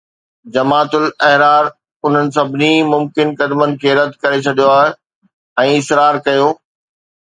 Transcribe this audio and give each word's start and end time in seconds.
جماعت 0.53 0.91
الاحرار 0.99 1.65
انهن 2.05 2.27
سڀني 2.37 2.71
ممڪن 2.93 3.29
قدمن 3.41 3.71
کي 3.83 3.91
رد 3.99 4.11
ڪري 4.23 4.39
ڇڏيو 4.47 4.71
۽ 5.65 5.77
اصرار 5.83 6.23
ڪيو 6.29 6.49